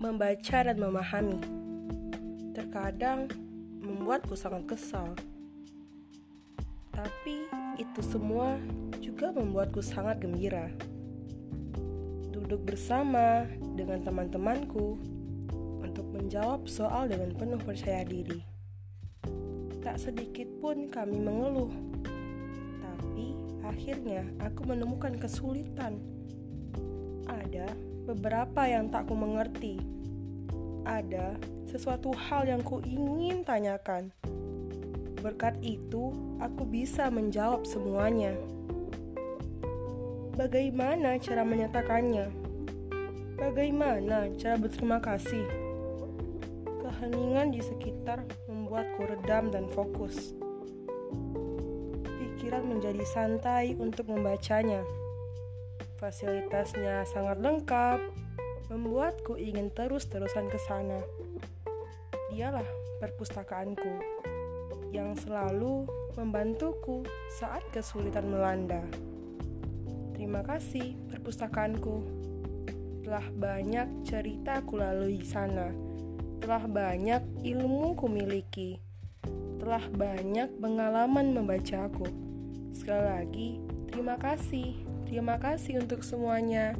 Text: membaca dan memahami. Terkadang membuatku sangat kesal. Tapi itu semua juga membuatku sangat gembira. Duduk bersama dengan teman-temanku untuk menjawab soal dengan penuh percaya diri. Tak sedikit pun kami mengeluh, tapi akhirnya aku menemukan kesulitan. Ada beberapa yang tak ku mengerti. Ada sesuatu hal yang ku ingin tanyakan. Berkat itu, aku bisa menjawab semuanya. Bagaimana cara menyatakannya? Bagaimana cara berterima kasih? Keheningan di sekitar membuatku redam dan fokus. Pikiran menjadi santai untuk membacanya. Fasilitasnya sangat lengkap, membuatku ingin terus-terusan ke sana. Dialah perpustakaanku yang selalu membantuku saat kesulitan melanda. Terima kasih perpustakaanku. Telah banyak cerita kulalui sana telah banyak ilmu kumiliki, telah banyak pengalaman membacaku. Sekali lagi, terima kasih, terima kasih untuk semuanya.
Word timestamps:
membaca 0.00 0.64
dan 0.64 0.80
memahami. 0.80 1.36
Terkadang 2.56 3.28
membuatku 3.84 4.32
sangat 4.32 4.64
kesal. 4.72 5.12
Tapi 6.88 7.44
itu 7.76 8.00
semua 8.00 8.56
juga 9.04 9.28
membuatku 9.28 9.84
sangat 9.84 10.24
gembira. 10.24 10.72
Duduk 12.32 12.64
bersama 12.64 13.44
dengan 13.76 14.00
teman-temanku 14.00 14.96
untuk 15.84 16.08
menjawab 16.16 16.64
soal 16.64 17.04
dengan 17.04 17.36
penuh 17.36 17.60
percaya 17.60 18.00
diri. 18.00 18.40
Tak 19.84 20.00
sedikit 20.00 20.48
pun 20.64 20.88
kami 20.88 21.20
mengeluh, 21.20 21.72
tapi 22.80 23.36
akhirnya 23.68 24.24
aku 24.40 24.64
menemukan 24.64 25.12
kesulitan. 25.20 26.00
Ada 27.30 27.70
beberapa 28.10 28.66
yang 28.66 28.90
tak 28.90 29.06
ku 29.06 29.14
mengerti. 29.14 29.78
Ada 30.82 31.38
sesuatu 31.70 32.10
hal 32.10 32.50
yang 32.50 32.58
ku 32.66 32.82
ingin 32.82 33.46
tanyakan. 33.46 34.10
Berkat 35.22 35.62
itu, 35.62 36.10
aku 36.42 36.66
bisa 36.66 37.06
menjawab 37.06 37.62
semuanya. 37.62 38.34
Bagaimana 40.34 41.20
cara 41.22 41.46
menyatakannya? 41.46 42.32
Bagaimana 43.38 44.32
cara 44.34 44.56
berterima 44.58 44.98
kasih? 44.98 45.46
Keheningan 46.82 47.54
di 47.54 47.60
sekitar 47.62 48.26
membuatku 48.50 49.06
redam 49.06 49.54
dan 49.54 49.70
fokus. 49.70 50.32
Pikiran 52.18 52.66
menjadi 52.66 53.04
santai 53.04 53.76
untuk 53.76 54.08
membacanya. 54.08 54.80
Fasilitasnya 56.00 57.04
sangat 57.04 57.44
lengkap, 57.44 58.00
membuatku 58.72 59.36
ingin 59.36 59.68
terus-terusan 59.68 60.48
ke 60.48 60.56
sana. 60.64 60.96
Dialah 62.32 62.64
perpustakaanku 63.04 63.92
yang 64.90 65.12
selalu 65.20 65.84
membantuku 66.16 67.04
saat 67.36 67.60
kesulitan 67.70 68.32
melanda. 68.32 68.80
Terima 70.16 70.40
kasih 70.40 70.96
perpustakaanku. 71.12 72.00
Telah 73.04 73.26
banyak 73.36 74.08
cerita 74.08 74.64
kulalui 74.64 75.20
sana 75.20 75.90
telah 76.40 76.64
banyak 76.64 77.44
ilmu 77.44 77.92
kumiliki, 78.00 78.80
telah 79.60 79.84
banyak 79.92 80.48
pengalaman 80.56 81.36
membacaku. 81.36 82.08
Sekali 82.72 83.04
lagi, 83.04 83.48
terima 83.92 84.16
kasih, 84.16 84.72
terima 85.10 85.42
kasih 85.42 85.82
untuk 85.82 86.06
semuanya. 86.06 86.78